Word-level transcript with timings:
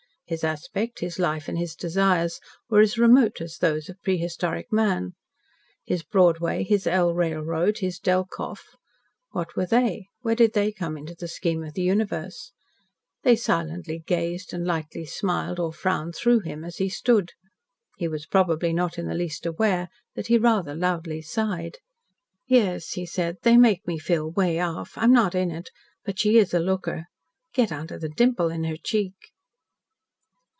His 0.27 0.45
aspect, 0.45 0.99
his 1.01 1.19
life, 1.19 1.49
and 1.49 1.57
his 1.57 1.75
desires 1.75 2.39
were 2.69 2.79
as 2.79 2.97
remote 2.97 3.41
as 3.41 3.57
those 3.57 3.89
of 3.89 4.01
prehistoric 4.01 4.71
man. 4.71 5.11
His 5.85 6.03
Broadway, 6.03 6.63
his 6.63 6.87
L 6.87 7.13
railroad, 7.13 7.79
his 7.79 7.99
Delkoff 7.99 8.63
what 9.31 9.57
were 9.57 9.65
they 9.65 10.05
where 10.21 10.35
did 10.35 10.53
they 10.53 10.71
come 10.71 10.95
into 10.95 11.13
the 11.15 11.27
scheme 11.27 11.65
of 11.65 11.73
the 11.73 11.81
Universe? 11.81 12.53
They 13.23 13.35
silently 13.35 13.99
gazed 14.07 14.53
and 14.53 14.65
lightly 14.65 15.03
smiled 15.05 15.59
or 15.59 15.73
frowned 15.73 16.15
THROUGH 16.15 16.39
him 16.45 16.63
as 16.63 16.77
he 16.77 16.87
stood. 16.87 17.31
He 17.97 18.07
was 18.07 18.25
probably 18.25 18.71
not 18.71 18.97
in 18.97 19.07
the 19.07 19.13
least 19.15 19.45
aware 19.45 19.89
that 20.15 20.27
he 20.27 20.37
rather 20.37 20.73
loudly 20.75 21.21
sighed. 21.21 21.79
"Yes," 22.47 22.91
he 22.93 23.05
said, 23.05 23.35
"they 23.43 23.57
make 23.57 23.85
me 23.85 23.97
feel 23.99 24.31
'way 24.31 24.61
off. 24.61 24.93
I'm 24.97 25.11
not 25.11 25.35
in 25.35 25.51
it. 25.51 25.71
But 26.05 26.19
she 26.19 26.37
is 26.37 26.53
a 26.53 26.59
looker. 26.59 27.07
Get 27.53 27.73
onto 27.73 27.99
that 27.99 28.15
dimple 28.15 28.47
in 28.47 28.63
her 28.63 28.77
cheek." 28.77 29.15